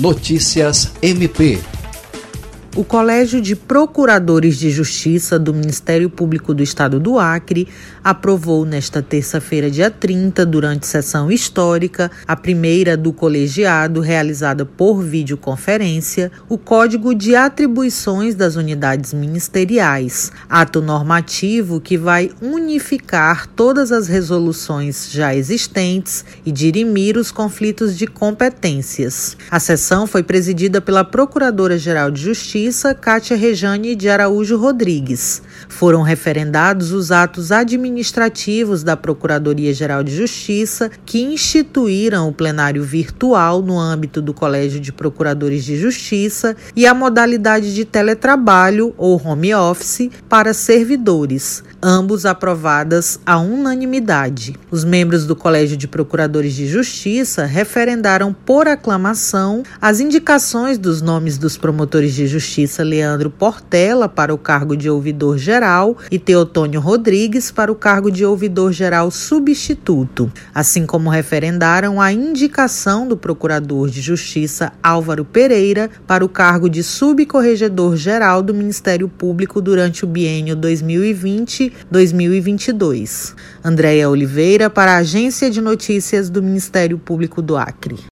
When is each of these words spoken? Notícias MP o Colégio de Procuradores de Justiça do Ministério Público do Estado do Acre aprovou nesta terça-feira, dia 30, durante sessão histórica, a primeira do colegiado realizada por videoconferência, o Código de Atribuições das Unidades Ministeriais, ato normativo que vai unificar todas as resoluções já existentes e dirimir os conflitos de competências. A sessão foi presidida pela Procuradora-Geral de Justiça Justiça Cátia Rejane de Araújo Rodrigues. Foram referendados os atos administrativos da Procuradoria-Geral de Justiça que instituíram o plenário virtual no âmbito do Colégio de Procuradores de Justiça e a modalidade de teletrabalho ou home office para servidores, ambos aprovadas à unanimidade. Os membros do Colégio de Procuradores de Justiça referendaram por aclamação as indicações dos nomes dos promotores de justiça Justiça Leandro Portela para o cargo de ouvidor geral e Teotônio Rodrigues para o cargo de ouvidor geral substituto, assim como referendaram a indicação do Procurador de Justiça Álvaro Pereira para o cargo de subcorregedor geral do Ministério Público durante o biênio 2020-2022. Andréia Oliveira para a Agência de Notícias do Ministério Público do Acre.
Notícias 0.00 0.92
MP 1.02 1.58
o 2.76 2.84
Colégio 2.84 3.40
de 3.40 3.56
Procuradores 3.56 4.56
de 4.56 4.70
Justiça 4.70 5.40
do 5.40 5.52
Ministério 5.52 6.08
Público 6.08 6.54
do 6.54 6.62
Estado 6.62 7.00
do 7.00 7.18
Acre 7.18 7.66
aprovou 8.02 8.64
nesta 8.64 9.02
terça-feira, 9.02 9.68
dia 9.68 9.90
30, 9.90 10.46
durante 10.46 10.86
sessão 10.86 11.32
histórica, 11.32 12.10
a 12.28 12.36
primeira 12.36 12.96
do 12.96 13.12
colegiado 13.12 14.00
realizada 14.00 14.64
por 14.64 15.02
videoconferência, 15.02 16.30
o 16.48 16.56
Código 16.56 17.12
de 17.12 17.34
Atribuições 17.34 18.36
das 18.36 18.54
Unidades 18.54 19.12
Ministeriais, 19.12 20.30
ato 20.48 20.80
normativo 20.80 21.80
que 21.80 21.98
vai 21.98 22.30
unificar 22.40 23.48
todas 23.48 23.90
as 23.90 24.06
resoluções 24.06 25.10
já 25.10 25.34
existentes 25.34 26.24
e 26.46 26.52
dirimir 26.52 27.16
os 27.16 27.32
conflitos 27.32 27.98
de 27.98 28.06
competências. 28.06 29.36
A 29.50 29.58
sessão 29.58 30.06
foi 30.06 30.22
presidida 30.22 30.80
pela 30.80 31.04
Procuradora-Geral 31.04 32.12
de 32.12 32.22
Justiça 32.22 32.60
Justiça 32.70 32.94
Cátia 32.94 33.36
Rejane 33.36 33.96
de 33.96 34.08
Araújo 34.08 34.56
Rodrigues. 34.56 35.42
Foram 35.68 36.02
referendados 36.02 36.92
os 36.92 37.10
atos 37.10 37.50
administrativos 37.50 38.84
da 38.84 38.96
Procuradoria-Geral 38.96 40.04
de 40.04 40.14
Justiça 40.14 40.88
que 41.04 41.20
instituíram 41.20 42.28
o 42.28 42.32
plenário 42.32 42.84
virtual 42.84 43.60
no 43.60 43.76
âmbito 43.76 44.22
do 44.22 44.32
Colégio 44.32 44.78
de 44.78 44.92
Procuradores 44.92 45.64
de 45.64 45.76
Justiça 45.76 46.56
e 46.76 46.86
a 46.86 46.94
modalidade 46.94 47.74
de 47.74 47.84
teletrabalho 47.84 48.94
ou 48.96 49.20
home 49.20 49.52
office 49.52 50.08
para 50.28 50.54
servidores, 50.54 51.64
ambos 51.82 52.24
aprovadas 52.24 53.18
à 53.26 53.36
unanimidade. 53.40 54.54
Os 54.70 54.84
membros 54.84 55.26
do 55.26 55.34
Colégio 55.34 55.76
de 55.76 55.88
Procuradores 55.88 56.54
de 56.54 56.68
Justiça 56.68 57.46
referendaram 57.46 58.32
por 58.32 58.68
aclamação 58.68 59.64
as 59.82 59.98
indicações 59.98 60.78
dos 60.78 61.02
nomes 61.02 61.36
dos 61.36 61.56
promotores 61.56 62.14
de 62.14 62.28
justiça 62.28 62.49
Justiça 62.50 62.82
Leandro 62.82 63.30
Portela 63.30 64.08
para 64.08 64.34
o 64.34 64.38
cargo 64.38 64.76
de 64.76 64.90
ouvidor 64.90 65.38
geral 65.38 65.96
e 66.10 66.18
Teotônio 66.18 66.80
Rodrigues 66.80 67.52
para 67.52 67.70
o 67.70 67.76
cargo 67.76 68.10
de 68.10 68.24
ouvidor 68.24 68.72
geral 68.72 69.08
substituto, 69.12 70.28
assim 70.52 70.84
como 70.84 71.08
referendaram 71.08 72.00
a 72.00 72.12
indicação 72.12 73.06
do 73.06 73.16
Procurador 73.16 73.88
de 73.88 74.00
Justiça 74.00 74.72
Álvaro 74.82 75.24
Pereira 75.24 75.88
para 76.08 76.24
o 76.24 76.28
cargo 76.28 76.68
de 76.68 76.82
subcorregedor 76.82 77.94
geral 77.94 78.42
do 78.42 78.52
Ministério 78.52 79.08
Público 79.08 79.60
durante 79.60 80.02
o 80.02 80.08
biênio 80.08 80.56
2020-2022. 80.56 83.36
Andréia 83.62 84.10
Oliveira 84.10 84.68
para 84.68 84.94
a 84.94 84.96
Agência 84.96 85.48
de 85.48 85.60
Notícias 85.60 86.28
do 86.28 86.42
Ministério 86.42 86.98
Público 86.98 87.40
do 87.40 87.56
Acre. 87.56 88.00